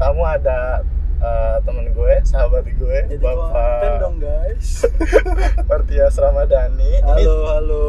tamu 0.00 0.22
ada 0.24 0.80
uh, 1.20 1.56
temen 1.60 1.92
gue, 1.92 2.14
sahabat 2.24 2.64
gue, 2.64 2.98
Jadi 3.06 3.20
konten 3.20 3.92
dong 4.00 4.16
guys. 4.18 4.88
Martias 5.68 6.16
Ramadhani. 6.16 6.92
Ini 6.96 7.04
Halo, 7.04 7.36
halo. 7.46 7.86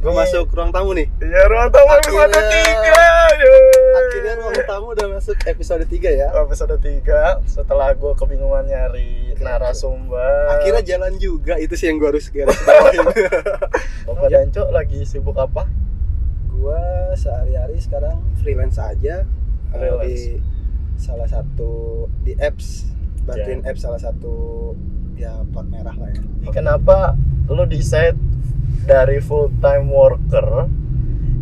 Gue 0.00 0.08
Ini- 0.10 0.18
masuk 0.18 0.48
ruang 0.50 0.68
tamu 0.68 0.92
nih. 0.92 1.08
Iya 1.18 1.42
ruang 1.46 1.68
tamu 1.68 1.88
Akhirnya- 1.90 2.28
episode 2.28 2.40
3 2.40 2.56
yeay. 3.34 3.36
Akhirnya 3.94 4.32
ruang 4.36 4.58
tamu 4.62 4.86
udah 4.90 5.06
masuk 5.10 5.36
episode 5.42 5.84
3 5.84 6.08
ya. 6.10 6.28
Episode 6.34 6.76
3 6.76 7.44
setelah 7.46 7.88
gue 7.92 8.12
kebingungan 8.14 8.64
nyari 8.64 9.32
narasumber 9.34 10.46
Akhirnya 10.52 10.80
jalan 10.80 11.16
juga 11.16 11.56
itu 11.56 11.74
sih 11.74 11.88
yang 11.88 11.98
gue 11.98 12.08
harus 12.08 12.28
garis 12.28 12.56
bawahin. 12.64 13.04
Bapak 14.04 14.28
Janco 14.28 14.62
lagi 14.70 15.04
sibuk 15.04 15.36
apa? 15.36 15.68
gue 16.54 16.80
sehari-hari 17.12 17.76
sekarang 17.76 18.24
freelance 18.40 18.80
aja 18.80 19.20
eh, 19.20 19.76
Freelance. 19.76 20.06
di 20.06 20.40
salah 21.04 21.28
satu 21.28 21.72
di 22.20 22.32
apps 22.34 22.88
bantuin 23.22 23.60
Ya. 23.60 23.68
apps 23.68 23.80
salah 23.82 24.00
satu 24.00 24.34
ya 25.14 25.44
plat 25.46 25.68
merah 25.68 25.92
lah 25.92 26.08
ya. 26.08 26.22
Kenapa 26.50 27.12
lu 27.46 27.64
decide 27.64 28.16
dari 28.84 29.20
full 29.20 29.52
time 29.60 29.86
worker 29.86 30.64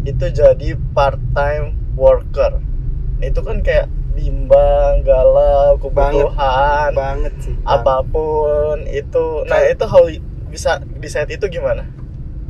itu 0.02 0.27
jadi 0.29 0.74
part 0.91 1.23
time 1.32 1.79
worker? 1.95 2.59
Itu 3.19 3.41
kan 3.41 3.63
kayak 3.63 3.87
bimbang, 4.13 5.01
galau, 5.02 5.79
kebutuhan, 5.79 6.91
banget 6.93 7.32
sih. 7.41 7.54
apa 7.65 8.02
pun 8.04 8.82
itu. 8.85 9.26
Nah, 9.47 9.57
Kayak- 9.57 9.73
itu 9.73 9.85
how 9.87 10.04
bisa 10.51 10.73
decide 10.99 11.30
itu 11.30 11.47
gimana? 11.49 11.87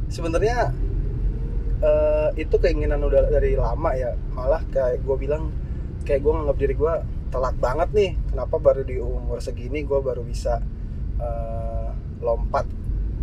sebenarnya 0.09 0.73
eh, 1.81 2.29
itu 2.37 2.53
keinginan 2.55 3.01
udah 3.01 3.29
dari 3.29 3.55
lama 3.55 3.91
ya 3.93 4.13
malah 4.31 4.61
kayak 4.69 5.01
gue 5.01 5.17
bilang 5.17 5.49
kayak 6.03 6.21
gue 6.23 6.33
nganggap 6.33 6.57
diri 6.59 6.75
gue 6.75 6.95
telat 7.33 7.57
banget 7.57 7.89
nih 7.97 8.11
kenapa 8.29 8.57
baru 8.61 8.83
di 8.85 9.01
umur 9.01 9.39
segini 9.41 9.83
gue 9.87 9.99
baru 9.99 10.21
bisa 10.23 10.61
eh, 11.17 11.89
lompat 12.21 12.69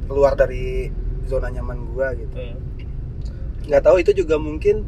keluar 0.10 0.34
dari 0.34 0.90
zona 1.30 1.54
nyaman 1.54 1.78
gue 1.94 2.08
gitu 2.26 2.36
nggak 3.70 3.84
tahu 3.86 4.02
itu 4.02 4.12
juga 4.26 4.42
mungkin 4.42 4.82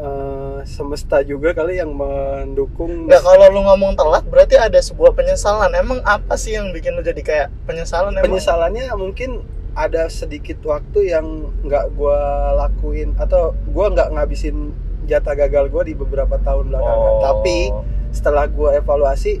eh, 0.00 0.58
semesta 0.64 1.20
juga 1.20 1.52
kali 1.52 1.76
yang 1.76 1.92
mendukung 1.92 3.08
Nggak 3.10 3.22
kalau 3.22 3.46
lu 3.52 3.60
ngomong 3.60 3.92
telat 3.92 4.24
berarti 4.24 4.56
ada 4.56 4.80
sebuah 4.80 5.12
penyesalan. 5.12 5.72
Emang 5.76 6.00
apa 6.04 6.34
sih 6.40 6.56
yang 6.56 6.72
bikin 6.72 6.96
lu 6.96 7.04
jadi 7.04 7.20
kayak 7.20 7.48
penyesalan? 7.68 8.16
Emang? 8.16 8.24
penyesalannya 8.28 8.88
mungkin 8.96 9.44
ada 9.76 10.08
sedikit 10.08 10.56
waktu 10.64 11.12
yang 11.12 11.52
nggak 11.60 11.92
gue 11.92 12.20
lakuin 12.56 13.12
atau 13.20 13.52
gue 13.52 13.86
nggak 13.92 14.16
ngabisin 14.16 14.72
jatah 15.06 15.34
gagal 15.34 15.68
gue 15.68 15.82
di 15.84 15.94
beberapa 15.94 16.36
tahun 16.36 16.68
belakangan 16.68 17.10
Oh. 17.10 17.22
tapi 17.22 17.58
setelah 18.10 18.46
gue 18.46 18.70
evaluasi 18.74 19.32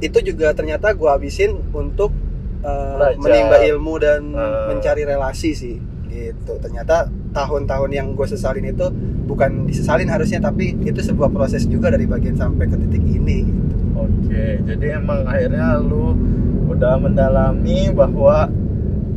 itu 0.00 0.18
juga 0.22 0.50
ternyata 0.50 0.92
gue 0.92 1.06
habisin 1.06 1.60
untuk 1.70 2.08
uh, 2.60 2.96
Belajar. 2.96 3.20
menimba 3.20 3.56
ilmu 3.62 3.94
dan 3.96 4.20
Hmm. 4.30 4.64
mencari 4.70 5.02
relasi 5.02 5.50
sih 5.52 5.76
gitu 6.06 6.58
ternyata 6.58 7.06
tahun-tahun 7.30 7.90
yang 7.90 8.12
gue 8.12 8.26
sesalin 8.26 8.66
itu 8.66 8.90
bukan 9.24 9.64
disesalin 9.64 10.06
harusnya 10.06 10.42
tapi 10.42 10.74
itu 10.76 10.98
sebuah 10.98 11.30
proses 11.30 11.62
juga 11.64 11.88
dari 11.88 12.02
bagian 12.04 12.34
sampai 12.34 12.66
ke 12.66 12.76
titik 12.76 13.04
ini 13.04 13.46
gitu. 13.46 13.74
Oke, 13.92 14.44
jadi 14.64 14.96
emang 14.96 15.22
akhirnya 15.22 15.78
lu 15.78 16.16
udah 16.66 16.98
mendalami 16.98 17.90
bahwa 17.90 18.48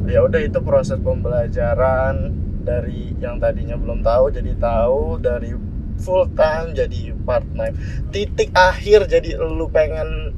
ya 0.05 0.21
udah 0.21 0.37
itu 0.37 0.59
proses 0.59 0.99
pembelajaran 0.99 2.29
dari 2.63 3.13
yang 3.17 3.37
tadinya 3.37 3.75
belum 3.75 3.99
tahu 3.99 4.31
jadi 4.31 4.55
tahu 4.55 5.19
dari 5.19 5.51
full 5.95 6.25
time 6.31 6.71
jadi 6.71 7.13
part 7.21 7.45
time. 7.49 7.75
Titik 8.09 8.49
akhir 8.51 9.05
jadi 9.05 9.35
lu 9.37 9.67
pengen 9.67 10.31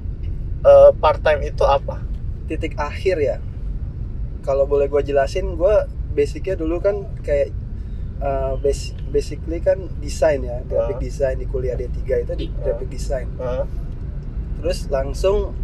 eh, 0.61 0.91
part 0.95 1.21
time 1.21 1.41
itu 1.43 1.63
apa? 1.63 2.01
titik 2.45 2.77
akhir 2.77 3.17
ya 3.17 3.37
kalau 4.41 4.69
boleh 4.69 4.85
gue 4.85 5.01
jelasin 5.03 5.57
gue 5.57 5.75
basicnya 6.13 6.53
dulu 6.53 6.77
kan 6.77 6.93
kayak 7.19 7.49
uh, 8.21 8.53
bas- 8.55 8.93
basically 9.09 9.57
kan 9.57 9.89
desain 9.97 10.39
ya 10.39 10.61
graphic 10.63 10.93
Ah. 10.95 11.01
design 11.01 11.35
di 11.41 11.49
kuliah 11.49 11.73
D3 11.73 11.97
itu 12.21 12.33
di 12.37 12.45
Ah. 12.45 12.61
graphic 12.61 12.93
design 12.93 13.33
Hah? 13.35 13.65
terus 14.61 14.85
langsung 14.87 15.57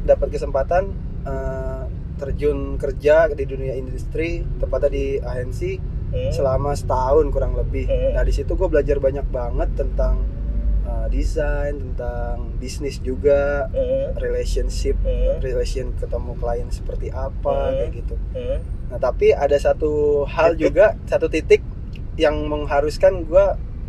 dapat 0.00 0.30
kesempatan 0.30 0.94
uh, 1.26 1.90
terjun 2.14 2.78
kerja 2.78 3.26
di 3.28 3.42
dunia 3.42 3.74
industri 3.74 4.46
tepatnya 4.56 4.88
di 4.88 5.06
agensi 5.18 5.82
Hmm? 6.10 6.30
selama 6.30 6.70
setahun 6.72 7.30
kurang 7.30 7.54
lebih 7.54 7.86
Hmm. 7.86 8.12
nah 8.12 8.22
di 8.22 8.30
situ 8.30 8.50
gue 8.50 8.66
belajar 8.66 8.98
banyak 8.98 9.26
banget 9.26 9.70
tentang 9.74 10.26
uh, 10.82 11.06
desain 11.06 11.70
tentang 11.72 12.50
bisnis 12.56 12.98
juga 12.98 13.66
Hmm? 13.68 14.14
relationship 14.16 14.98
Hmm? 14.98 15.38
relation 15.38 15.94
ketemu 15.94 16.32
klien 16.34 16.68
seperti 16.68 17.08
apa 17.08 17.54
Hmm. 17.64 17.74
kayak 17.76 17.90
gitu. 17.96 18.14
Hmm? 18.32 18.58
Nah 18.88 18.98
tapi 18.98 19.30
ada 19.30 19.54
satu 19.54 19.90
hal 20.26 20.52
Titik. 20.52 20.62
juga 20.64 20.86
satu 21.04 21.26
titik 21.26 21.62
yang 22.16 22.42
mengharuskan 22.44 23.22
gue 23.22 23.44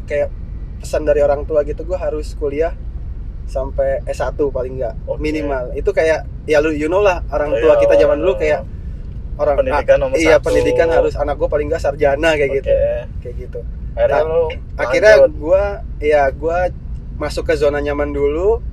kayak 0.05 0.29
pesan 0.77 1.03
dari 1.03 1.19
orang 1.19 1.43
tua 1.43 1.61
gitu 1.61 1.81
gue 1.81 1.95
harus 1.95 2.33
kuliah 2.33 2.73
sampai 3.43 3.99
S1 4.05 4.31
paling 4.47 4.77
nggak 4.77 4.95
Oke. 5.05 5.19
minimal 5.19 5.73
itu 5.73 5.89
kayak 5.89 6.23
ya 6.45 6.57
lu 6.57 6.71
you 6.71 6.85
know 6.85 7.01
lah 7.01 7.19
orang 7.27 7.51
Oh, 7.51 7.59
tua 7.59 7.75
iya, 7.75 7.81
kita 7.81 7.93
oh, 7.93 7.99
zaman 7.99 8.17
dulu 8.17 8.31
oh. 8.31 8.39
kayak 8.39 8.61
orang 9.41 9.55
Pendidikan 9.57 9.97
nomor 9.97 10.15
iya 10.15 10.35
satu. 10.35 10.45
pendidikan 10.47 10.87
harus 10.87 11.13
anak 11.15 11.35
gue 11.35 11.47
paling 11.47 11.67
nggak 11.67 11.81
sarjana 11.81 12.29
kayak 12.33 12.47
Oke. 12.47 12.57
gitu 12.57 12.71
kayak 13.19 13.35
gitu 13.39 13.59
Akhirnya 13.91 14.15
Nah, 14.15 14.23
lu 14.23 14.41
akhirnya 14.77 15.13
gue 15.27 15.63
ya 16.01 16.23
gue 16.31 16.57
masuk 17.17 17.43
ke 17.43 17.53
zona 17.55 17.79
nyaman 17.79 18.09
dulu 18.09 18.63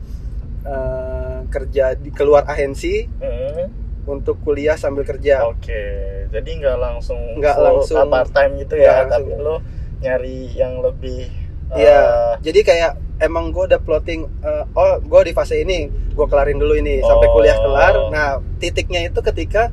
eh, 0.65 1.39
kerja 1.49 1.95
di 1.95 2.11
keluar 2.11 2.45
agensi 2.45 3.09
Hmm? 3.19 3.67
untuk 4.07 4.41
kuliah 4.41 4.73
sambil 4.75 5.03
kerja 5.03 5.45
Oke, 5.45 5.83
jadi 6.29 6.49
nggak 6.55 6.77
langsung 6.77 7.21
Nggak 7.35 7.57
langsung- 7.59 8.09
part 8.09 8.31
time 8.31 8.57
gitu 8.59 8.75
ya, 8.75 9.05
langsung. 9.05 9.29
tapi 9.29 9.37
lo 9.39 9.57
nyari 9.99 10.55
yang 10.55 10.81
lebih 10.81 11.29
Iya, 11.69 12.01
eh, 12.01 12.33
jadi 12.41 12.61
kayak 12.63 12.93
emang 13.21 13.51
gue 13.51 13.69
udah 13.69 13.77
plotting, 13.77 14.25
eh, 14.41 14.65
oh 14.73 14.97
gue 14.99 15.21
di 15.23 15.33
fase 15.33 15.61
ini, 15.61 15.85
gue 16.09 16.27
kelarin 16.27 16.57
dulu 16.57 16.73
ini 16.73 17.03
sampai 17.03 17.29
Oh. 17.29 17.33
kuliah 17.35 17.53
kelar. 17.55 17.95
Nah, 18.09 18.29
titiknya 18.57 19.05
itu 19.05 19.21
ketika 19.21 19.69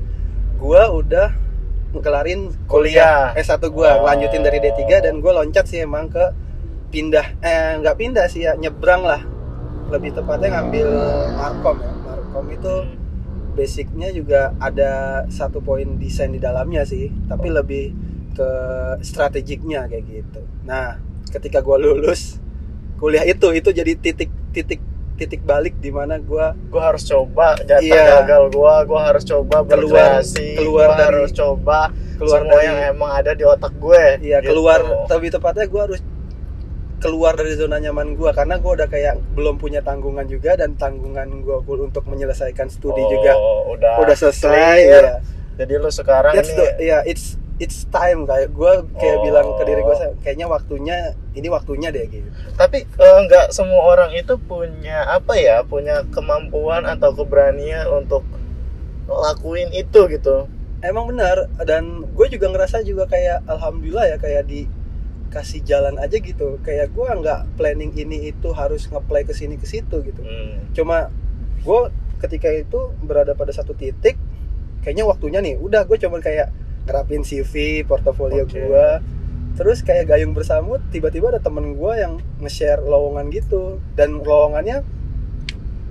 gue 0.56 0.82
udah 1.04 1.28
ngekelarin 1.96 2.52
kuliah, 2.68 3.32
Kuliah. 3.32 3.40
S1 3.40 3.64
gue, 3.72 3.88
Oh. 3.88 4.04
lanjutin 4.04 4.44
dari 4.44 4.60
D3 4.60 5.00
dan 5.00 5.24
gue 5.24 5.32
loncat 5.32 5.64
sih 5.64 5.80
emang 5.80 6.12
ke 6.12 6.26
pindah, 6.92 7.40
eh 7.40 7.80
nggak 7.80 7.96
pindah 7.96 8.26
sih 8.28 8.44
ya, 8.44 8.56
nyebrang 8.60 9.04
lah. 9.04 9.24
Lebih 9.92 10.18
tepatnya 10.18 10.60
ngambil 10.60 10.88
Markom 11.40 11.78
ya. 11.80 11.92
Markom 12.04 12.46
itu 12.52 12.74
basicnya 13.56 14.12
juga 14.12 14.52
ada 14.60 15.24
satu 15.32 15.64
poin 15.64 15.96
desain 15.96 16.32
di 16.32 16.40
dalamnya 16.44 16.84
sih, 16.84 17.08
tapi 17.32 17.48
lebih 17.48 17.96
ke 18.36 18.50
strategiknya 19.00 19.88
kayak 19.88 20.04
gitu. 20.04 20.42
Nah, 20.68 21.00
ketika 21.32 21.64
gue 21.64 21.78
lulus 21.80 22.44
kuliah 23.00 23.24
itu 23.24 23.52
itu 23.56 23.72
jadi 23.72 23.96
titik 23.96 24.32
titik 24.52 24.80
titik 25.16 25.42
balik 25.42 25.76
di 25.78 25.90
mana 25.90 26.16
gue 26.18 26.46
gue 26.66 26.82
harus 26.82 27.04
coba 27.04 27.56
jatah 27.58 27.80
Iya. 27.80 28.04
gagal 28.22 28.44
gue, 28.50 28.74
gue 28.86 29.00
harus 29.02 29.24
coba 29.24 29.56
Keluar- 29.62 30.20
berkreasi, 30.20 30.48
keluar 30.56 30.88
gua 30.88 30.96
dari- 30.96 31.08
harus 31.16 31.32
coba 31.32 31.80
keluar 32.16 32.40
semua 32.42 32.52
dari 32.54 32.66
yang 32.66 32.78
emang 32.92 33.12
ada 33.14 33.32
di 33.32 33.44
otak 33.44 33.74
gue. 33.76 34.04
iya 34.22 34.38
gitu. 34.40 34.52
keluar 34.52 34.80
lebih 35.08 35.30
tepatnya 35.32 35.66
gue 35.66 35.82
harus 35.82 36.02
keluar 36.98 37.34
dari 37.34 37.54
zona 37.54 37.78
nyaman 37.78 38.16
gue 38.16 38.32
karena 38.32 38.56
gue 38.58 38.72
udah 38.74 38.88
kayak 38.88 39.16
belum 39.32 39.56
punya 39.56 39.80
tanggungan 39.80 40.26
juga 40.26 40.56
dan 40.56 40.74
tanggungan 40.74 41.28
gue 41.40 41.58
untuk 41.78 42.04
menyelesaikan 42.04 42.68
studi 42.68 42.98
Oh, 42.98 43.10
juga 43.10 43.32
udah 43.70 43.94
udah 44.02 44.16
selesai 44.16 44.52
clear. 44.80 45.04
ya. 45.06 45.16
Jadi 45.56 45.74
lo 45.78 45.88
sekarang 45.88 46.34
That's 46.34 46.50
ini 46.50 46.58
the, 46.58 46.68
ya 46.82 47.00
it's 47.04 47.40
it's 47.58 47.88
time 47.88 48.24
kayak 48.24 48.52
gue 48.52 48.72
kayak 48.94 49.16
Oh. 49.16 49.24
bilang 49.24 49.48
ke 49.56 49.64
diri 49.64 49.80
gue 49.80 49.96
kayaknya 50.20 50.46
waktunya 50.46 50.98
ini 51.32 51.48
waktunya 51.48 51.88
deh 51.88 52.04
gitu 52.06 52.28
tapi 52.54 52.84
eh, 52.84 53.20
nggak 53.22 53.50
semua 53.50 53.82
orang 53.88 54.12
itu 54.12 54.36
punya 54.38 55.08
apa 55.08 55.34
ya 55.36 55.64
punya 55.64 56.04
kemampuan 56.10 56.84
atau 56.84 57.14
keberanian 57.14 57.88
untuk 57.88 58.28
lakuin 59.06 59.72
itu 59.72 60.00
gitu 60.10 60.50
emang 60.82 61.08
benar 61.08 61.48
dan 61.62 61.84
gue 62.06 62.28
juga 62.28 62.50
ngerasa 62.50 62.82
juga 62.82 63.06
kayak 63.06 63.46
alhamdulillah 63.46 64.06
ya 64.06 64.18
kayak 64.18 64.44
dikasih 64.46 65.64
jalan 65.64 65.96
aja 65.96 66.18
gitu 66.18 66.58
kayak 66.60 66.90
gue 66.90 67.08
nggak 67.08 67.56
planning 67.56 67.94
ini 67.94 68.30
itu 68.30 68.52
harus 68.52 68.86
ngeplay 68.86 69.24
ke 69.24 69.32
sini 69.32 69.56
ke 69.56 69.64
situ 69.64 70.02
gitu 70.02 70.22
Hmm. 70.22 70.60
cuma 70.72 71.08
gue 71.62 71.82
ketika 72.18 72.50
itu 72.50 72.80
berada 73.00 73.32
pada 73.32 73.52
satu 73.52 73.72
titik 73.72 74.18
kayaknya 74.82 75.04
waktunya 75.04 75.40
nih 75.40 75.56
udah 75.56 75.84
gue 75.84 75.98
cuman 75.98 76.20
kayak 76.20 76.50
ngerapin 76.86 77.22
CV 77.22 77.82
portofolio 77.84 78.46
Oke. 78.46 78.56
gue 78.56 78.88
terus 79.56 79.82
kayak 79.82 80.08
gayung 80.08 80.32
bersamut 80.32 80.84
tiba-tiba 80.90 81.30
ada 81.30 81.40
temen 81.40 81.74
gue 81.74 81.94
yang 81.96 82.14
nge-share 82.38 82.80
lowongan 82.80 83.28
gitu 83.30 83.78
dan 83.94 84.20
lowongannya 84.20 84.84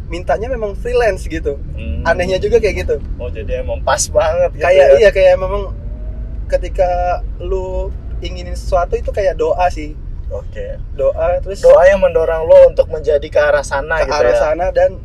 mintanya 0.04 0.46
memang 0.46 0.76
freelance 0.76 1.24
gitu 1.24 1.56
Hmm. 1.74 2.04
anehnya 2.04 2.36
juga 2.36 2.60
kayak 2.60 2.76
gitu 2.78 2.96
oh 3.16 3.28
jadi 3.28 3.60
emang 3.60 3.80
pas 3.82 4.04
banget 4.06 4.50
gitu 4.52 4.62
kayak 4.62 4.86
ya. 4.86 4.96
iya 4.98 5.10
kayak 5.10 5.34
memang 5.36 5.72
ketika 6.46 6.90
lu 7.40 7.88
inginin 8.20 8.52
sesuatu 8.52 8.94
itu 8.94 9.08
kayak 9.10 9.34
doa 9.34 9.66
sih 9.68 9.96
Oke. 10.28 10.76
doa 10.92 11.40
terus 11.40 11.60
Doa 11.60 11.84
yang 11.84 12.00
mendorong 12.00 12.44
lo 12.44 12.68
untuk 12.68 12.86
menjadi 12.86 13.24
ke 13.24 13.38
arah 13.38 13.64
sana 13.64 14.00
ke 14.00 14.06
gitu 14.06 14.14
arah 14.14 14.30
ya. 14.30 14.40
sana 14.40 14.66
dan 14.70 15.00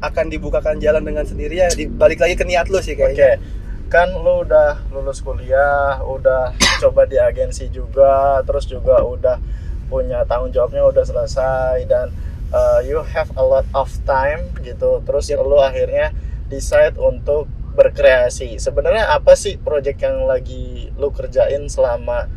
akan 0.00 0.26
dibukakan 0.26 0.80
jalan 0.80 1.04
dengan 1.04 1.22
sendirinya 1.22 1.68
di, 1.70 1.86
balik 1.86 2.18
lagi 2.18 2.34
ke 2.34 2.42
niat 2.42 2.66
lu 2.66 2.80
sih 2.80 2.96
Oke. 2.96 3.12
kayaknya 3.12 3.36
Kan 3.92 4.16
lu 4.16 4.48
udah 4.48 4.88
lulus 4.88 5.20
kuliah, 5.20 6.00
udah 6.00 6.56
coba 6.82 7.04
di 7.04 7.20
agensi 7.20 7.68
juga, 7.68 8.40
terus 8.40 8.64
juga 8.64 9.04
udah 9.04 9.36
punya 9.92 10.24
tanggung 10.24 10.48
jawabnya 10.48 10.88
udah 10.88 11.04
selesai 11.04 11.84
dan 11.84 12.08
uh, 12.56 12.80
you 12.80 13.04
have 13.12 13.28
a 13.36 13.44
lot 13.44 13.68
of 13.76 13.92
time 14.08 14.48
gitu. 14.64 15.04
Terus 15.04 15.28
lu 15.36 15.60
akhirnya 15.60 16.16
decide 16.48 16.96
untuk 16.96 17.52
berkreasi. 17.76 18.56
Sebenarnya 18.56 19.12
apa 19.12 19.36
sih 19.36 19.60
project 19.60 20.00
yang 20.00 20.24
lagi 20.24 20.88
lu 20.96 21.12
kerjain 21.12 21.68
selama 21.68 22.32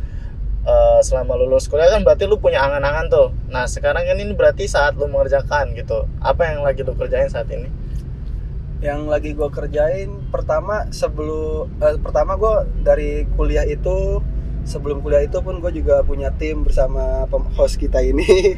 uh, 0.68 1.00
selama 1.00 1.40
lulus 1.40 1.72
kuliah 1.72 1.88
kan 1.88 2.04
berarti 2.04 2.28
lu 2.28 2.36
punya 2.36 2.64
angan-angan 2.68 3.08
tuh. 3.08 3.30
Nah, 3.48 3.64
sekarang 3.64 4.04
kan 4.04 4.20
ini 4.20 4.36
berarti 4.36 4.68
saat 4.68 5.00
lu 5.00 5.08
mengerjakan 5.08 5.72
gitu. 5.72 6.04
Apa 6.20 6.52
yang 6.52 6.68
lagi 6.68 6.84
lu 6.84 6.92
kerjain 7.00 7.32
saat 7.32 7.48
ini? 7.48 7.85
Yang 8.84 9.08
lagi 9.08 9.32
gue 9.32 9.50
kerjain 9.50 10.20
pertama 10.30 10.88
sebelum 10.92 11.72
eh, 11.80 11.96
pertama 12.00 12.36
gue 12.36 12.54
dari 12.84 13.24
kuliah 13.34 13.64
itu 13.64 14.20
sebelum 14.66 15.00
kuliah 15.00 15.24
itu 15.24 15.38
pun 15.40 15.62
gue 15.62 15.72
juga 15.72 16.02
punya 16.02 16.34
tim 16.36 16.66
bersama 16.66 17.24
host 17.56 17.78
kita 17.78 18.02
ini. 18.02 18.58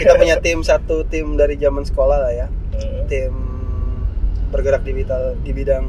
Kita 0.00 0.16
punya 0.18 0.36
tim 0.42 0.60
satu 0.60 1.06
tim 1.06 1.38
dari 1.38 1.54
zaman 1.56 1.86
sekolah 1.86 2.18
lah 2.26 2.32
ya. 2.34 2.46
Tim 3.06 3.32
bergerak 4.50 4.82
di 4.86 4.92
bidang 4.94 5.24
di 5.42 5.50
bidang 5.54 5.84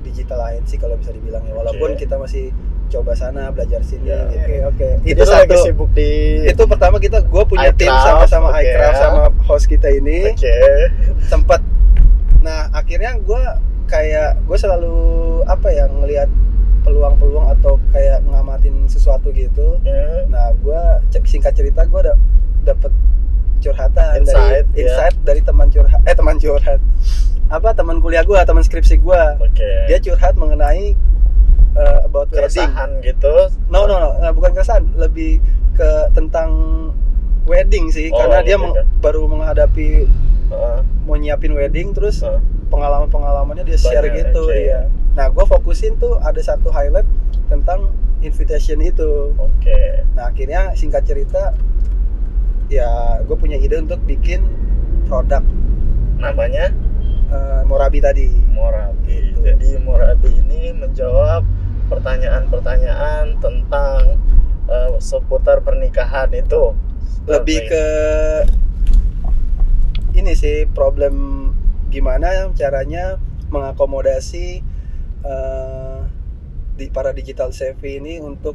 digital 0.00 0.38
lain 0.40 0.62
sih 0.66 0.76
kalau 0.80 0.96
bisa 0.98 1.14
dibilang 1.14 1.44
ya. 1.46 1.54
Walaupun 1.54 1.94
Oke. 1.94 2.02
kita 2.04 2.18
masih 2.18 2.50
coba 2.90 3.14
sana 3.14 3.54
belajar 3.54 3.78
sini 3.86 4.10
Ya. 4.10 4.26
oke 4.26 4.56
oke. 4.74 4.88
Jadi 5.06 5.14
itu 5.14 5.22
lu 5.22 5.30
lagi 5.30 5.54
satu. 5.54 5.62
sibuk 5.70 5.90
di 5.94 6.10
itu 6.50 6.62
pertama 6.66 6.98
kita 6.98 7.22
gue 7.22 7.44
punya 7.46 7.70
tim 7.78 7.86
iCraft, 7.86 8.26
sama-sama 8.26 8.48
oke. 8.50 8.58
iCraft 8.66 8.98
sama 8.98 9.20
host 9.46 9.66
kita 9.70 9.88
ini. 9.94 10.34
Oke. 10.34 10.56
sempat 11.30 11.62
akhirnya 13.00 13.16
gue 13.18 13.42
kayak 13.88 14.44
gue 14.44 14.58
selalu 14.60 14.96
apa 15.48 15.72
ya 15.72 15.88
ngelihat 15.88 16.28
peluang-peluang 16.80 17.48
atau 17.50 17.80
kayak 17.90 18.20
ngamatin 18.24 18.84
sesuatu 18.84 19.32
gitu 19.32 19.80
Hmm. 19.80 20.28
nah 20.28 20.52
gue 20.54 20.80
singkat 21.24 21.56
cerita 21.56 21.88
gue 21.88 22.00
da 22.02 22.12
dapet 22.62 22.92
curhatan 23.58 24.20
Insight, 24.20 24.68
dari 24.68 24.84
ya. 24.84 24.84
insight 24.84 25.16
dari 25.22 25.40
teman 25.40 25.68
curhat 25.68 25.96
eh 26.02 26.12
teman 26.12 26.36
curhat 26.36 26.76
apa 27.48 27.72
teman 27.72 28.04
kuliah 28.04 28.20
gue 28.20 28.36
teman 28.38 28.60
skripsi 28.60 29.00
gue 29.00 29.22
Oke. 29.40 29.70
dia 29.88 29.96
curhat 29.98 30.36
mengenai 30.36 30.92
uh, 31.72 32.04
about 32.04 32.28
wedding 32.30 32.68
gitu. 33.00 33.32
no 33.68 33.88
no 33.88 33.96
no 33.96 34.10
nah, 34.14 34.28
bukan 34.28 34.52
keresahan 34.52 34.84
lebih 34.94 35.40
ke 35.72 35.88
tentang 36.12 36.52
wedding 37.42 37.88
sih 37.88 38.12
Oh, 38.12 38.20
karena 38.20 38.44
dia 38.44 38.56
meng- 38.56 38.76
oke. 38.76 38.84
baru 39.00 39.24
menghadapi. 39.24 40.04
Mau 41.10 41.18
nyiapin 41.18 41.50
wedding 41.58 41.90
terus 41.90 42.22
Heeh. 42.22 42.38
pengalaman-pengalamannya 42.70 43.66
dia 43.66 43.74
share 43.74 44.06
Banyak, 44.06 44.30
gitu 44.30 44.46
oke. 44.46 44.54
ya. 44.54 44.86
Nah, 45.18 45.26
gue 45.26 45.42
fokusin 45.42 45.98
tuh 45.98 46.22
ada 46.22 46.38
satu 46.38 46.70
highlight 46.70 47.06
tentang 47.50 47.90
invitation 48.22 48.78
itu. 48.78 49.34
Oke. 49.34 50.06
Nah, 50.14 50.30
akhirnya 50.30 50.70
singkat 50.78 51.02
cerita 51.02 51.50
ya 52.70 53.18
gue 53.26 53.34
punya 53.34 53.58
ide 53.58 53.82
untuk 53.82 53.98
bikin 54.06 54.46
produk 55.10 55.42
Namanya 56.22 56.70
eh, 57.32 57.60
Morabi 57.66 57.98
tadi. 57.98 58.30
Morabi. 58.54 59.34
Gitu. 59.34 59.42
Jadi 59.42 59.68
Morabi 59.82 60.30
ini 60.30 60.70
menjawab 60.78 61.42
pertanyaan-pertanyaan 61.90 63.34
tentang 63.42 64.20
eh, 64.70 64.94
seputar 65.02 65.66
pernikahan 65.66 66.30
itu. 66.30 66.76
Lebih 67.26 67.58
ke 67.66 67.84
ini 70.30 70.38
sih 70.38 70.62
problem 70.70 71.14
gimana 71.90 72.54
caranya 72.54 73.18
mengakomodasi 73.50 74.62
eh, 75.20 75.98
di 76.72 76.86
para 76.86 77.10
digital 77.10 77.50
savvy 77.50 77.98
ini 77.98 78.22
untuk 78.22 78.54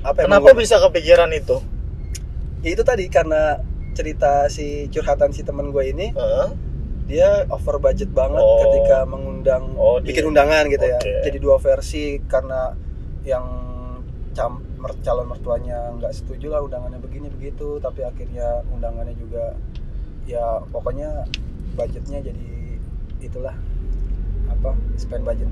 apa 0.00 0.22
ya, 0.22 0.30
Kenapa 0.30 0.54
bisa 0.54 0.78
kepikiran 0.78 1.34
itu? 1.34 1.58
ya 2.58 2.70
itu 2.70 2.82
tadi 2.82 3.06
karena 3.06 3.58
cerita 3.90 4.46
si 4.46 4.86
curhatan 4.88 5.30
si 5.30 5.42
temen 5.42 5.70
gue 5.70 5.84
ini 5.84 6.10
Heeh. 6.10 6.48
dia 7.06 7.42
over 7.48 7.78
budget 7.78 8.10
banget 8.10 8.38
Oh. 8.38 8.62
ketika 8.62 9.02
mengundang 9.02 9.74
Oh, 9.74 9.98
bikin 9.98 10.22
dia- 10.22 10.30
undangan 10.30 10.62
gitu 10.66 10.82
ya 10.84 10.98
Oke. 10.98 11.10
jadi 11.24 11.38
dua 11.38 11.58
versi 11.58 12.22
karena 12.24 12.70
yang 13.22 13.46
cam, 14.30 14.62
calon 15.02 15.26
mertuanya 15.26 15.90
nggak 15.92 16.10
setuju 16.12 16.50
lah 16.50 16.62
undangannya 16.62 16.98
begini 16.98 17.26
begitu 17.28 17.78
tapi 17.78 18.02
akhirnya 18.02 18.62
undangannya 18.68 19.14
juga 19.14 19.58
ya 20.28 20.44
pokoknya 20.68 21.24
budgetnya 21.72 22.20
jadi 22.20 22.48
itulah 23.18 23.56
apa 24.46 24.70
spend 24.94 25.24
budget 25.24 25.48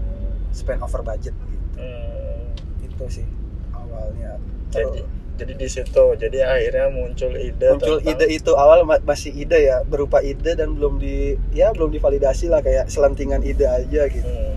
spend 0.53 0.81
over 0.81 1.01
budget 1.03 1.33
gitu 1.43 1.65
Hmm. 1.77 2.53
itu 2.79 3.05
sih 3.11 3.27
awalnya 3.71 4.37
Jadi 4.67 4.83
Terus- 4.99 5.15
jadi 5.37 5.53
di 5.55 5.69
situ. 5.69 6.05
Jadi 6.17 6.39
akhirnya 6.41 6.89
muncul 6.89 7.29
ide 7.31 7.69
muncul 7.71 8.01
tentang- 8.01 8.09
ide 8.11 8.27
itu 8.31 8.53
awal 8.55 8.83
ma- 8.83 8.99
masih 8.99 9.31
ide 9.31 9.69
ya 9.69 9.81
berupa 9.83 10.19
ide 10.19 10.53
dan 10.55 10.73
belum 10.73 10.97
di 10.97 11.37
ya 11.53 11.71
belum 11.71 11.89
divalidasi 11.91 12.49
lah 12.49 12.59
kayak 12.59 12.89
selentingan 12.89 13.41
ide 13.43 13.63
aja 13.63 14.09
gitu 14.09 14.25
Hmm. 14.25 14.57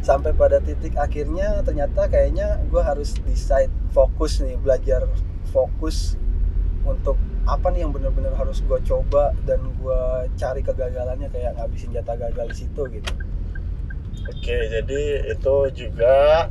sampai 0.00 0.30
pada 0.32 0.58
titik 0.58 0.94
akhirnya 0.96 1.62
ternyata 1.62 2.06
kayaknya 2.06 2.58
gue 2.64 2.78
harus 2.80 3.14
decide 3.20 3.70
fokus 3.90 4.38
nih 4.40 4.54
belajar 4.56 5.06
fokus 5.46 6.18
untuk 6.84 7.14
apa 7.46 7.70
nih 7.70 7.86
yang 7.86 7.94
bener-bener 7.94 8.34
harus 8.34 8.58
gue 8.66 8.78
coba 8.82 9.30
dan 9.46 9.62
gue 9.78 10.00
cari 10.34 10.60
kegagalannya 10.66 11.30
kayak 11.30 11.54
ngabisin 11.54 11.94
jatah 11.94 12.18
gagal 12.18 12.46
di 12.50 12.56
situ 12.66 12.82
gitu 12.90 13.12
Oke, 14.26 14.58
jadi 14.72 15.30
itu 15.30 15.56
juga 15.70 16.48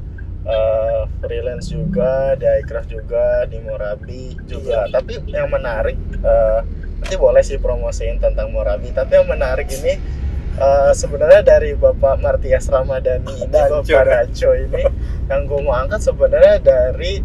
eh, 0.48 1.02
freelance 1.20 1.74
juga, 1.74 2.38
di 2.40 2.46
iCraft 2.64 2.90
juga, 2.94 3.44
di 3.50 3.58
Morabi 3.60 4.38
juga. 4.48 4.88
Tapi 4.88 5.20
yang 5.28 5.52
menarik, 5.52 5.98
eh, 6.24 6.60
nanti 7.02 7.16
boleh 7.20 7.44
sih 7.44 7.60
promosiin 7.60 8.22
tentang 8.24 8.54
Morabi. 8.56 8.96
Tapi 8.96 9.12
yang 9.20 9.28
menarik 9.28 9.68
ini 9.76 10.00
eh, 10.56 10.92
sebenarnya 10.96 11.44
dari 11.44 11.76
Bapak 11.76 12.22
Martias 12.22 12.72
Ramadhani 12.72 13.44
ini, 13.44 13.52
Danco, 13.52 13.84
Bapak. 13.84 14.06
Danco 14.08 14.50
ini, 14.56 14.84
yang 15.28 15.42
gue 15.44 15.60
mau 15.60 15.76
angkat 15.76 16.00
sebenarnya 16.00 16.56
dari 16.64 17.20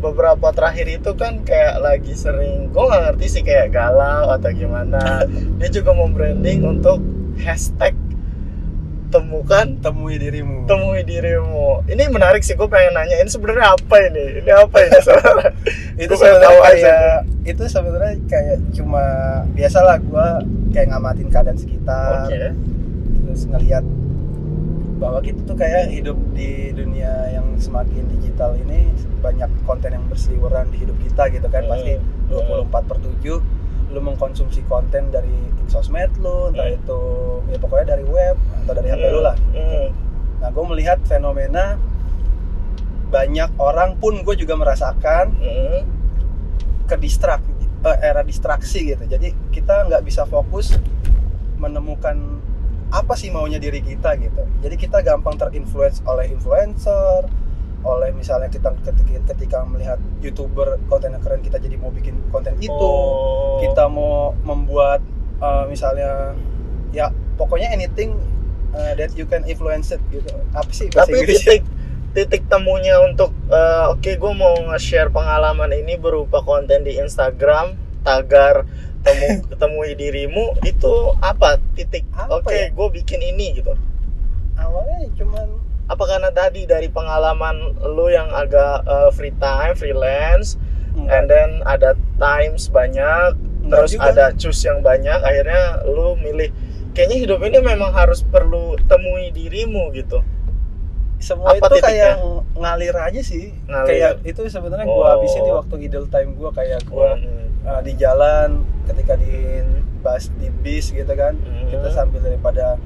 beberapa 0.00 0.48
terakhir 0.56 0.86
itu 0.88 1.12
kan 1.14 1.44
kayak 1.44 1.78
lagi 1.78 2.16
sering, 2.16 2.72
gue 2.72 2.82
nggak 2.82 3.02
ngerti 3.12 3.26
sih 3.28 3.42
kayak 3.44 3.70
galau 3.70 4.32
atau 4.32 4.50
gimana. 4.50 5.28
Dia 5.60 5.68
juga 5.68 5.92
mau 5.92 6.08
branding 6.08 6.64
untuk 6.64 6.98
hashtag 7.38 7.92
temukan 9.10 9.66
temui 9.82 10.16
dirimu. 10.16 10.64
Temui 10.70 11.02
dirimu. 11.02 11.82
Ini 11.90 12.08
menarik 12.08 12.46
sih 12.46 12.54
gue 12.54 12.70
pengen 12.70 12.94
nanya 12.94 13.18
ini 13.18 13.30
sebenarnya 13.30 13.74
apa 13.74 13.96
ini? 14.06 14.24
Ini 14.40 14.50
apa 14.54 14.76
ini 14.86 14.98
sebenarnya 15.06 15.50
itu 15.98 16.14
sebenarnya 16.14 16.48
aja. 16.48 16.70
kayak 16.70 17.16
itu 17.42 17.62
sebenarnya 17.66 18.14
kayak 18.30 18.58
cuma 18.72 19.04
biasalah 19.52 19.98
gue 19.98 20.28
kayak 20.72 20.86
ngamatin 20.94 21.28
keadaan 21.28 21.58
sekitar. 21.58 22.30
Oke. 22.30 22.54
Terus 23.26 23.42
ngelihat 23.50 23.84
bahwa 25.00 25.18
kita 25.18 25.40
tuh 25.42 25.56
kayak 25.56 25.88
hidup 25.88 26.14
di 26.30 26.70
dunia 26.70 27.08
yang 27.32 27.56
semakin 27.56 28.04
digital 28.10 28.52
ini 28.54 28.84
banyak 29.18 29.48
konten 29.64 29.90
yang 29.90 30.04
berseliweran 30.06 30.68
di 30.68 30.76
hidup 30.78 30.96
kita 31.00 31.28
gitu 31.30 31.48
kan 31.48 31.64
pasti 31.66 31.96
Hmm. 32.28 32.68
24 32.68 32.84
per 32.84 32.96
7 33.00 33.40
lu 33.90 33.98
mengkonsumsi 33.98 34.62
konten 34.64 35.08
dari 35.08 35.34
sosmed 35.66 36.12
lu 36.16 36.52
entah 36.52 36.62
Hmm. 36.62 36.76
itu 36.76 37.00
ya 37.48 37.56
pokoknya 37.56 37.86
dari 37.90 38.04
web 38.04 38.36
atau 38.60 38.72
dari 38.72 38.88
HP 38.88 39.04
lu 39.08 39.20
lah 39.20 39.36
Hmm. 39.50 39.88
nah 40.38 40.48
gue 40.48 40.64
melihat 40.68 41.00
fenomena 41.02 41.80
banyak 43.10 43.50
orang 43.56 43.96
pun 43.96 44.20
gue 44.20 44.36
juga 44.36 44.54
merasakan 44.54 45.32
Hmm. 45.34 45.80
ke 46.84 46.94
distrak 46.96 47.40
eh, 47.80 47.98
era 48.04 48.20
distraksi 48.20 48.84
gitu 48.86 49.04
jadi 49.06 49.32
kita 49.48 49.88
nggak 49.88 50.04
bisa 50.04 50.22
fokus 50.24 50.76
menemukan 51.56 52.38
apa 52.90 53.14
sih 53.14 53.30
maunya 53.30 53.62
diri 53.62 53.80
kita 53.80 54.18
gitu 54.18 54.42
jadi 54.60 54.74
kita 54.74 54.98
gampang 55.06 55.38
terinfluence 55.38 56.02
oleh 56.06 56.26
influencer 56.30 57.26
oleh 57.80 58.12
misalnya 58.12 58.52
kita 58.52 58.76
ketika, 58.84 59.32
ketika 59.32 59.58
melihat 59.64 59.96
youtuber 60.20 60.76
konten 60.90 61.16
yang 61.16 61.22
keren 61.24 61.40
kita 61.40 61.56
jadi 61.56 61.80
mau 61.80 61.88
bikin 61.88 62.12
konten 62.28 62.52
itu 62.60 62.68
Oh. 62.70 63.56
kita 63.62 63.88
mau 63.88 64.36
membuat 64.44 65.00
eh, 65.40 65.64
misalnya 65.70 66.36
ya 66.92 67.08
pokoknya 67.40 67.72
anything 67.72 68.12
eh, 68.76 68.92
that 69.00 69.16
you 69.16 69.24
can 69.24 69.46
influence 69.48 69.94
it 69.94 70.02
gitu 70.12 70.28
apa 70.52 70.68
sih 70.74 70.92
bahasa 70.92 71.08
tapi 71.08 71.24
Inggrisnya? 71.24 71.40
titik 71.40 71.62
titik 72.10 72.42
temunya 72.52 73.00
untuk 73.00 73.32
eh, 73.48 73.84
oke 73.88 74.10
gue 74.12 74.32
mau 74.36 74.52
nge-share 74.74 75.08
pengalaman 75.08 75.72
ini 75.72 75.96
berupa 75.96 76.44
konten 76.44 76.84
di 76.84 77.00
Instagram 77.00 77.78
tagar 78.04 78.68
temu 79.00 79.28
temui 79.54 79.92
dirimu 79.92 80.52
itu 80.62 80.92
apa 81.18 81.56
titik 81.72 82.04
oke 82.28 82.48
ya? 82.48 82.68
gue 82.68 82.88
bikin 82.92 83.20
ini 83.22 83.54
gitu 83.54 83.72
awalnya 84.54 85.08
cuman 85.14 85.46
apa 85.86 86.04
karena 86.06 86.30
tadi 86.30 86.62
dari 86.64 86.86
pengalaman 86.86 87.56
lu 87.82 88.06
yang 88.08 88.28
agak 88.30 88.84
eh, 88.84 89.10
free 89.10 89.34
time 89.34 89.74
freelance 89.74 90.54
Enggak. 90.92 91.10
and 91.10 91.24
then 91.26 91.50
ada 91.64 91.90
times 92.16 92.68
banyak 92.68 93.34
Enggak 93.60 93.72
terus 93.80 93.90
juga. 93.92 94.06
ada 94.06 94.24
choose 94.34 94.60
yang 94.62 94.80
banyak 94.80 95.18
akhirnya 95.18 95.62
lu 95.86 96.14
milih 96.16 96.52
kayaknya 96.90 97.16
hidup 97.20 97.40
ini 97.40 97.58
memang 97.58 97.90
harus 97.90 98.20
perlu 98.22 98.74
temui 98.84 99.30
dirimu 99.30 99.90
gitu 99.92 100.20
semua 101.18 101.52
Apa 101.52 101.68
itu 101.68 101.76
titiknya? 101.78 101.86
kayak 101.86 102.14
ngalir 102.54 102.96
aja 102.96 103.20
sih 103.20 103.52
Ngalir. 103.64 103.86
kayak 103.86 104.12
itu 104.24 104.40
sebenarnya 104.46 104.86
Oh. 104.86 104.98
gua 104.98 105.06
habisin 105.14 105.42
di 105.42 105.52
waktu 105.52 105.74
idle 105.82 106.06
time 106.06 106.30
gua 106.32 106.50
kayak 106.50 106.80
gua 106.84 107.14
Hmm. 107.14 107.48
Uh, 107.62 107.80
di 107.80 107.92
jalan 107.94 108.60
ketika 108.84 109.14
di 109.14 109.62
bus 110.00 110.32
di 110.34 110.48
bis 110.50 110.90
gitu 110.90 111.12
kan 111.12 111.36
Hmm. 111.36 111.68
kita 111.68 111.88
sambil 111.90 112.20
daripada 112.20 112.80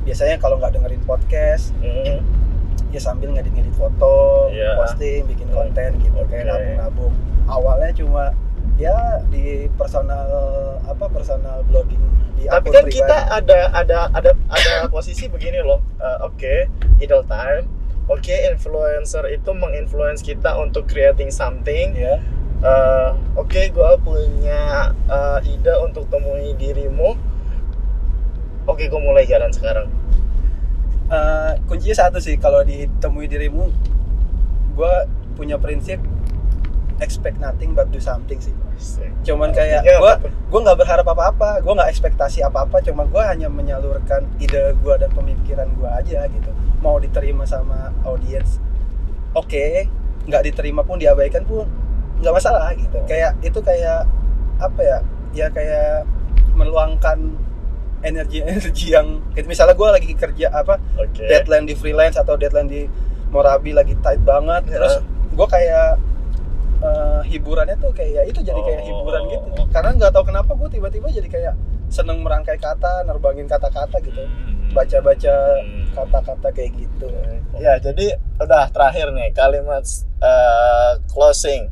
biasanya 0.00 0.36
kalau 0.36 0.56
nggak 0.56 0.72
dengerin 0.72 1.02
podcast 1.02 1.74
Hmm. 1.76 2.22
ya 2.88 2.98
sambil 2.98 3.30
ngedit-ngedit 3.30 3.74
foto 3.74 4.48
Iya. 4.48 4.74
posting 4.76 5.26
bikin 5.26 5.48
konten 5.48 5.90
gitu 5.98 6.16
Oke. 6.16 6.30
kayak 6.32 6.46
nabung-nabung 6.48 7.14
awalnya 7.46 7.90
cuma 7.92 8.24
ya 8.76 8.96
di 9.26 9.68
personal 9.72 10.26
apa 10.82 11.06
personal 11.06 11.62
blogging 11.62 12.00
di 12.34 12.48
tapi 12.48 12.68
kan 12.68 12.82
pribadi. 12.82 12.96
kita 12.96 13.16
ada 13.28 13.58
ada 13.70 13.98
ada 14.10 14.30
ada 14.48 14.72
posisi 14.94 15.26
begini 15.26 15.60
loh 15.60 15.78
Eh, 15.98 16.18
oke 16.20 16.54
idle 16.98 17.22
time 17.24 17.68
oke 18.06 18.32
influencer 18.48 19.28
itu 19.28 19.50
menginfluence 19.52 20.18
kita 20.20 20.56
untuk 20.56 20.88
creating 20.88 21.28
something 21.28 21.92
ya 21.92 22.16
Eh, 22.60 23.10
oke 23.40 23.72
gue 23.72 23.90
punya 24.04 24.92
eh, 25.08 25.38
ide 25.48 25.74
untuk 25.80 26.04
temui 26.12 26.52
dirimu. 26.60 27.16
Oke 28.68 28.92
gue 28.92 29.00
mulai 29.00 29.24
jalan 29.24 29.48
sekarang. 29.48 29.88
Eh, 31.08 31.52
kuncinya 31.64 31.96
satu 31.96 32.20
sih 32.20 32.36
kalau 32.36 32.60
ditemui 32.60 33.24
dirimu 33.32 33.72
gue 34.76 34.94
punya 35.40 35.56
prinsip 35.56 36.04
expect 37.00 37.40
nothing 37.40 37.72
but 37.72 37.88
do 37.88 37.96
something 37.96 38.36
sih. 38.36 38.52
Cuman 39.24 39.56
kayak 39.56 39.80
gue 39.80 39.96
apa 39.96 40.28
gue 40.28 40.60
nggak 40.60 40.78
berharap 40.84 41.06
apa-apa 41.08 41.64
gue 41.64 41.72
nggak 41.72 41.88
ekspektasi 41.96 42.44
apa-apa 42.44 42.84
cuma 42.84 43.08
gue 43.08 43.24
hanya 43.24 43.48
menyalurkan 43.48 44.28
ide 44.36 44.76
gue 44.84 44.94
dan 45.00 45.08
pemikiran 45.16 45.68
gue 45.80 45.88
aja 45.88 46.28
gitu. 46.28 46.52
Mau 46.84 47.00
diterima 47.00 47.48
sama 47.48 47.88
audiens 48.04 48.60
oke. 49.32 49.88
Nggak 50.28 50.52
diterima 50.52 50.84
pun 50.84 51.00
diabaikan 51.00 51.48
pun 51.48 51.64
nggak 52.20 52.32
masalah 52.32 52.70
gitu 52.72 52.96
kayak 53.04 53.32
itu 53.40 53.58
kayak 53.58 54.04
apa 54.58 54.80
ya 54.80 54.98
ya 55.32 55.46
kayak 55.48 56.04
meluangkan 56.52 57.16
energi-energi 58.00 58.86
yang 58.96 59.20
kayak 59.30 59.46
misalnya 59.46 59.72
gue 59.72 59.88
lagi 59.90 60.12
kerja 60.14 60.46
apa 60.50 60.76
oke 60.96 61.20
deadline 61.22 61.64
di 61.64 61.74
freelance 61.74 62.16
atau 62.16 62.34
deadline 62.34 62.68
di 62.68 62.82
Morabi 63.30 63.70
lagi 63.70 63.94
tight 63.96 64.20
banget 64.20 64.66
Ya. 64.66 64.72
terus 64.76 64.94
gue 65.30 65.46
kayak 65.46 65.96
eh, 66.80 67.20
hiburannya 67.26 67.76
tuh 67.76 67.92
kayak 67.92 68.10
ya 68.10 68.22
itu 68.24 68.40
jadi 68.40 68.56
kayak 68.58 68.80
Oh. 68.80 68.86
hiburan 68.86 69.22
gitu 69.28 69.48
karena 69.68 69.90
nggak 69.94 70.10
tahu 70.10 70.24
kenapa 70.26 70.50
gue 70.54 70.68
tiba-tiba 70.70 71.06
jadi 71.08 71.28
kayak 71.28 71.54
seneng 71.86 72.20
merangkai 72.20 72.56
kata 72.56 73.04
nerbangin 73.04 73.46
kata-kata 73.46 73.96
gitu 74.00 74.22
Hmm. 74.22 74.72
baca-baca 74.72 75.34
Hmm. 75.58 75.86
kata-kata 75.92 76.48
kayak 76.50 76.72
gitu 76.76 77.08
Ya, 77.52 77.76
jadi 77.76 78.14
udah 78.38 78.70
terakhir 78.70 79.10
nih 79.10 79.30
kalimat 79.30 79.84
eh, 80.18 80.92
closing. 81.06 81.68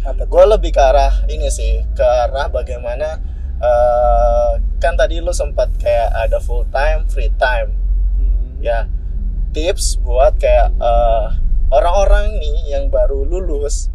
Gue 0.00 0.44
lebih 0.48 0.72
ke 0.72 0.80
arah 0.80 1.28
ini 1.28 1.52
sih, 1.52 1.84
ke 1.92 2.00
arah 2.00 2.48
bagaimana 2.48 3.20
eh, 3.60 4.52
kan 4.80 4.96
tadi 4.96 5.20
lu 5.20 5.28
sempat 5.36 5.68
kayak 5.76 6.08
ada 6.16 6.40
full 6.40 6.64
time, 6.72 7.04
free 7.12 7.28
time. 7.36 7.76
Hmm. 8.16 8.64
Ya, 8.64 8.88
tips 9.52 10.00
buat 10.00 10.40
kayak 10.40 10.72
eh, 10.72 11.26
orang-orang 11.68 12.40
nih 12.40 12.72
yang 12.72 12.88
baru 12.88 13.28
lulus, 13.28 13.92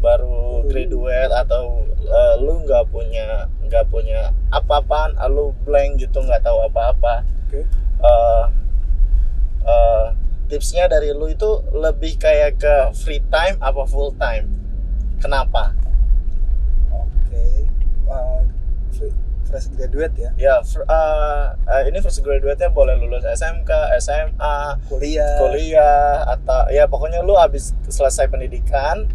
baru 0.00 0.64
graduate 0.64 1.36
atau 1.36 1.84
eh, 1.92 2.34
lu 2.40 2.64
nggak 2.64 2.88
punya 2.88 3.44
nggak 3.68 3.84
punya 3.92 4.32
apa-apaan, 4.48 5.12
ah, 5.20 5.28
lu 5.28 5.52
blank 5.68 6.00
gitu 6.00 6.24
nggak 6.24 6.40
tahu 6.40 6.64
apa-apa. 6.64 7.20
Eh 7.52 8.44
eh, 9.68 10.06
tipsnya 10.48 10.88
dari 10.88 11.12
lu 11.12 11.28
itu 11.28 11.60
lebih 11.76 12.16
kayak 12.16 12.56
ke 12.56 12.96
free 12.96 13.20
time 13.28 13.60
apa 13.60 13.84
full 13.84 14.12
time 14.16 14.63
kenapa? 15.24 15.72
Oke 16.92 17.64
Eh, 18.04 18.40
fre- 18.92 19.16
fresh 19.44 19.72
graduate 19.72 20.14
ya? 20.14 20.30
Ya 20.36 20.54
fr- 20.60 20.84
eh, 20.84 21.44
eh, 21.66 21.82
ini 21.88 21.98
first 21.98 22.20
graduate-nya 22.20 22.68
boleh 22.70 22.94
lulus 22.94 23.24
SMK 23.24 23.70
SMA 23.96 24.76
kuliah. 24.86 25.40
kuliah 25.40 26.28
atau 26.28 26.68
ya 26.68 26.84
pokoknya 26.84 27.24
lu 27.24 27.32
habis 27.34 27.72
selesai 27.86 28.28
pendidikan 28.28 29.08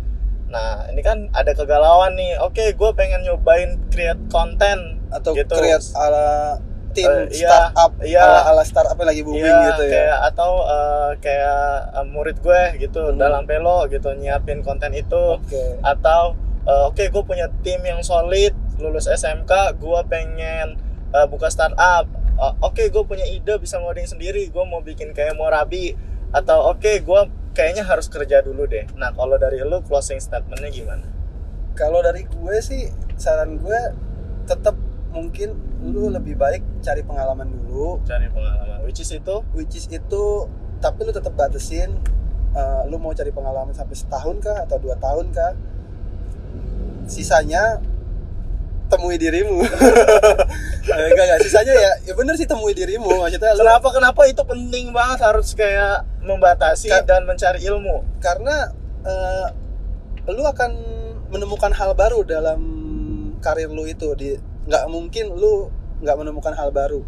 nah 0.49 0.89
ini 0.89 1.05
kan 1.05 1.29
ada 1.31 1.53
kegalauan 1.53 2.17
nih. 2.17 2.41
Oke 2.41 2.73
gue 2.73 2.89
pengen 2.93 3.21
nyobain 3.21 3.77
create 3.87 4.17
konten 4.27 4.97
atau 5.13 5.37
gitu. 5.37 5.53
create 5.53 5.85
ala 5.93 6.57
tim 6.91 7.05
Eh, 7.05 7.25
iya, 7.31 7.47
startup 7.47 7.91
iya. 8.01 8.21
ala, 8.21 8.39
ala 8.49 8.63
startup 8.63 8.95
yang 8.95 9.07
lagi 9.07 9.21
booming 9.21 9.43
Iya, 9.43 9.67
gitu 9.69 9.83
ya? 9.83 9.91
kayak 9.91 10.19
atau 10.27 10.51
eh, 10.63 11.11
kayak 11.17 11.63
eh, 11.93 12.05
murid 12.05 12.37
gue 12.39 12.61
gitu 12.79 13.01
Hmm. 13.05 13.17
dalam 13.17 13.43
pelo 13.43 13.85
gitu 13.85 14.09
nyiapin 14.11 14.59
konten 14.59 14.91
itu. 14.91 15.23
Oke. 15.35 15.79
Atau 15.79 16.33
eh, 16.63 16.83
oke 16.85 17.03
gue 17.03 17.23
punya 17.23 17.47
tim 17.59 17.81
yang 17.81 18.01
solid 18.01 18.51
lulus 18.77 19.05
SMK 19.05 19.51
gue 19.75 19.99
pengen 20.05 20.75
eh, 21.09 21.25
buka 21.25 21.47
startup. 21.47 22.05
Eh, 22.35 22.53
oke 22.59 22.83
gue 22.83 23.03
punya 23.03 23.25
ide 23.25 23.57
bisa 23.57 23.77
ngoding 23.77 24.05
sendiri 24.05 24.47
gue 24.47 24.63
mau 24.63 24.79
bikin 24.79 25.11
kayak 25.11 25.33
Morabi. 25.33 25.93
Atau 26.29 26.69
oke 26.69 26.99
gue 26.99 27.21
kayaknya 27.51 27.83
harus 27.83 28.07
kerja 28.07 28.39
dulu 28.39 28.65
deh. 28.65 28.85
Nah 28.93 29.09
kalau 29.11 29.35
dari 29.35 29.59
lu 29.59 29.81
closing 29.81 30.17
statementnya 30.17 30.69
gimana? 30.69 31.05
Kalau 31.73 31.99
dari 31.99 32.23
gue 32.23 32.55
sih 32.59 32.87
saran 33.15 33.55
gue 33.55 33.79
tetap 34.45 34.75
mungkin 35.09 35.57
lu 35.81 36.13
lebih 36.13 36.37
baik 36.37 36.61
cari 36.85 37.01
pengalaman 37.01 37.49
dulu. 37.49 38.01
Cari 38.05 38.29
pengalaman. 38.29 38.85
Which 38.85 39.01
is 39.01 39.09
itu? 39.09 39.35
Which 39.53 39.73
is 39.75 39.85
itu 39.89 40.23
tapi 40.79 41.03
lu 41.03 41.11
tetap 41.11 41.35
batasin 41.35 41.91
uh, 42.55 42.87
lu 42.87 42.95
mau 43.01 43.11
cari 43.11 43.33
pengalaman 43.35 43.75
sampai 43.75 43.95
setahun 43.97 44.39
kah 44.39 44.57
atau 44.63 44.77
dua 44.79 44.95
tahun 44.95 45.33
kah 45.35 45.53
sisanya 47.09 47.81
temui 48.89 49.17
dirimu. 49.17 49.61
Eh, 50.89 51.13
enggak 51.13 51.21
enggak. 51.21 51.39
Sisanya 51.45 51.69
ya 51.69 51.91
ya 52.01 52.13
bener 52.17 52.33
sih 52.33 52.49
temui 52.49 52.73
dirimu. 52.73 53.21
Maksudnya 53.21 53.53
lu 53.53 53.61
kenapa 53.61 53.87
kenapa 53.93 54.21
itu 54.25 54.41
penting 54.41 54.89
banget 54.89 55.21
harus 55.21 55.53
kayak 55.53 56.01
membatasi 56.25 56.89
Ka- 56.89 57.05
dan 57.05 57.29
mencari 57.29 57.61
ilmu? 57.61 58.01
Karena 58.17 58.73
eh, 59.05 59.47
lu 60.33 60.41
akan 60.41 60.71
menemukan 61.29 61.69
hal 61.77 61.93
baru 61.93 62.25
dalam 62.25 62.59
karir 63.37 63.69
lu 63.69 63.85
itu 63.85 64.17
di 64.17 64.33
nggak 64.65 64.83
mungkin 64.87 65.31
lu 65.31 65.69
nggak 65.99 66.15
menemukan 66.15 66.53
hal 66.53 66.69
baru 66.69 67.03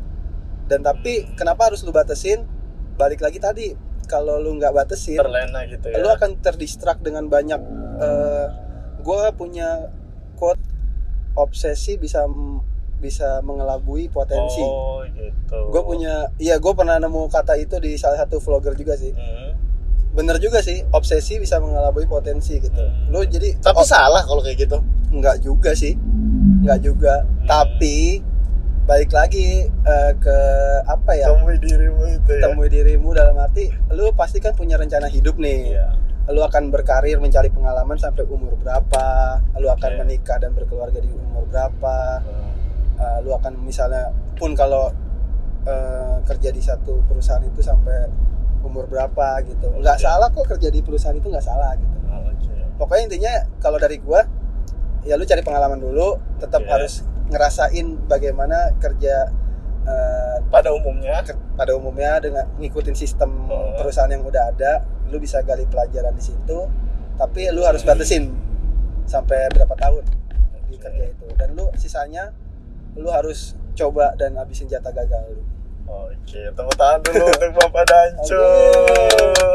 dan 0.67 0.79
tapi 0.79 1.27
kenapa 1.34 1.67
harus 1.67 1.81
lu 1.81 1.91
batasin 1.91 2.43
balik 2.96 3.20
lagi 3.20 3.38
tadi 3.38 3.67
kalau 4.05 4.38
lu 4.38 4.53
nggak 4.53 4.72
batasin 4.72 5.15
terlena 5.15 5.63
gitu 5.65 5.88
ya 5.88 5.98
lu 5.98 6.10
akan 6.10 6.38
terdistrak 6.38 7.00
dengan 7.00 7.25
banyak 7.25 7.60
eh 7.98 8.46
gue 8.98 9.22
punya 9.34 9.89
quote 10.36 10.62
obsesi 11.34 11.96
bisa 11.96 12.27
bisa 13.00 13.41
mengelabui 13.41 14.05
potensi 14.08 14.62
Oh 14.62 15.01
gitu. 15.08 15.58
gue 15.70 15.81
punya 15.81 16.29
iya 16.38 16.55
gue 16.55 16.70
pernah 16.72 16.96
nemu 16.96 17.25
kata 17.27 17.58
itu 17.58 17.79
di 17.79 17.98
salah 17.98 18.20
satu 18.20 18.38
vlogger 18.38 18.75
juga 18.75 18.93
sih 18.93 19.10
Hmm. 19.10 19.58
bener 20.12 20.38
juga 20.38 20.60
sih 20.60 20.84
obsesi 20.88 21.39
bisa 21.39 21.58
mengelabui 21.58 22.05
potensi 22.05 22.60
gitu 22.60 22.77
Hmm. 22.77 23.10
lu 23.10 23.24
jadi 23.24 23.58
Tapi 23.58 23.81
salah 23.81 24.22
kalau 24.22 24.39
kayak 24.39 24.60
gitu. 24.60 24.77
nggak 25.10 25.41
juga 25.41 25.72
sih 25.74 25.96
nggak 26.62 26.80
juga 26.80 27.15
Hmm. 27.22 27.48
tapi 27.48 28.22
balik 28.82 29.12
lagi 29.12 29.65
eh, 29.68 30.12
ke 30.15 30.38
apa 30.86 31.12
ya 31.13 31.30
Temui 31.30 31.58
dirimu 31.58 32.03
itu 32.08 32.32
ya. 32.32 32.41
temui 32.44 32.68
dirimu 32.68 33.10
dalam 33.12 33.36
arti 33.36 33.70
lu 33.89 34.10
pasti 34.12 34.38
kan 34.38 34.51
punya 34.51 34.75
rencana 34.75 35.06
hidup 35.06 35.38
nih 35.38 35.74
Iya. 35.74 35.88
lu 36.27 36.41
akan 36.41 36.70
berkarir 36.70 37.18
mencari 37.18 37.50
pengalaman 37.50 37.96
sampai 37.96 38.24
umur 38.25 38.53
berapa 38.56 39.06
lu 39.56 39.68
akan 39.68 39.91
Oke. 39.91 40.00
menikah 40.00 40.38
dan 40.38 40.51
berkeluarga 40.51 40.98
di 40.98 41.10
umur 41.10 41.46
berapa 41.46 42.22
Uh, 42.94 43.18
lu 43.20 43.34
akan 43.34 43.58
misalnya 43.60 44.13
pun 44.36 44.53
kalau 44.53 44.94
uh, 45.63 46.15
kerja 46.22 46.50
di 46.50 46.62
satu 46.62 47.01
perusahaan 47.03 47.41
itu 47.41 47.58
sampai 47.60 48.06
umur 48.62 48.86
berapa 48.86 49.41
gitu 49.41 49.74
nggak 49.74 49.98
Oke. 49.98 50.06
salah 50.06 50.30
kok 50.30 50.46
kerja 50.48 50.70
di 50.70 50.80
perusahaan 50.80 51.18
itu 51.18 51.25
nggak 51.25 51.41
salah 51.41 51.74
gitu 51.74 51.98
oke. 52.06 52.53
pokoknya 52.77 53.03
intinya 53.10 53.34
kalau 53.58 53.82
dari 53.82 53.98
gua 53.98 54.22
ya 55.01 55.15
lu 55.15 55.24
cari 55.24 55.41
pengalaman 55.41 55.77
dulu 55.77 56.13
tetap 56.38 56.62
Oke. 56.62 56.70
harus 56.70 56.93
ngerasain 57.27 57.86
bagaimana 58.05 58.75
kerja 58.77 59.29
uh, 59.84 60.38
Pada 60.48 60.70
umumnya 60.70 61.22
ke- 61.22 61.38
pada 61.53 61.72
umumnya 61.72 62.20
dengan 62.20 62.46
ngikutin 62.55 62.93
sistem 62.93 63.48
Oh. 63.48 63.75
perusahaan 63.77 64.08
yang 64.08 64.22
udah 64.22 64.50
ada 64.50 64.84
lu 65.08 65.17
bisa 65.17 65.39
gali 65.41 65.63
pelajaran 65.65 66.12
di 66.12 66.24
situ 66.24 66.60
tapi 67.15 67.48
lu 67.50 67.62
harus 67.62 67.81
batasin 67.81 68.31
sampai 69.03 69.48
berapa 69.50 69.75
tahun 69.75 70.03
di 70.65 70.77
kerja 70.77 71.03
itu 71.05 71.27
dan 71.36 71.51
lu 71.51 71.67
sisanya 71.75 72.31
lu 72.93 73.08
harus 73.08 73.53
coba 73.74 74.15
dan 74.15 74.36
habisin 74.36 74.67
jatah 74.67 74.91
gagal 74.91 75.24
lu 75.31 75.43
Oke, 75.84 76.42
tepuk 76.48 76.76
tangan 76.76 77.00
dulu 77.02 77.24
untuk 77.32 77.52
Bapak 77.54 77.84
Danco. 77.84 78.44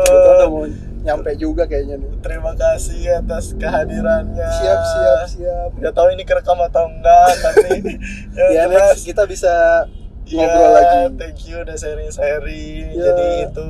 Betul 0.04 0.32
udah 0.32 0.48
mau 0.48 0.64
nyampe 1.00 1.30
juga 1.34 1.62
kayaknya 1.64 1.96
nih. 1.96 2.12
Terima 2.18 2.52
kasih 2.52 3.00
atas 3.16 3.54
kehadirannya. 3.54 4.42
Siap, 4.44 4.80
siap, 4.82 5.18
siap. 5.30 5.68
Gak 5.78 5.94
tahu 5.94 6.08
ini 6.10 6.22
kerekam 6.22 6.58
atau 6.60 6.86
enggak, 6.86 7.30
tapi 7.40 7.96
Ya, 8.54 8.66
next 8.66 9.02
kita 9.02 9.24
bisa 9.24 9.86
Iya, 10.26 10.42
ngobrol 10.42 10.70
lagi. 10.74 10.98
thank 11.14 11.38
you 11.46 11.62
udah 11.62 11.78
sharing-sharing. 11.78 12.90
Ya. 12.90 13.02
Jadi 13.06 13.26
itu 13.46 13.66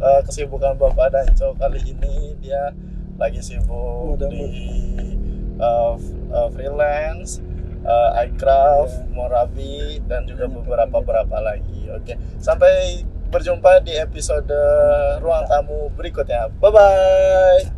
uh, 0.00 0.20
kesibukan 0.24 0.72
Bapak 0.74 1.12
Danco 1.12 1.52
kali 1.52 1.84
ini 1.84 2.32
dia 2.40 2.72
lagi 3.20 3.44
sibuk 3.44 4.16
Mudah-mudahan. 4.16 4.48
di 4.48 4.56
uh, 5.60 6.00
uh, 6.32 6.48
freelance, 6.48 7.44
uh, 7.84 8.10
iCraft. 8.24 9.10
Morabi 9.12 10.02
dan 10.06 10.24
juga 10.24 10.46
beberapa 10.46 11.02
beberapa 11.02 11.38
lagi. 11.42 11.90
Oke, 11.92 12.14
sampai 12.38 13.02
berjumpa 13.28 13.84
di 13.84 13.92
episode 13.98 14.54
ruang 15.20 15.44
tamu 15.46 15.92
berikutnya. 15.94 16.48
Bye 16.58 16.72
bye. 16.72 17.77